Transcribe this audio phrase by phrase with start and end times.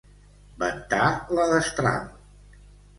[0.63, 1.03] Ventar
[1.41, 2.13] la destral.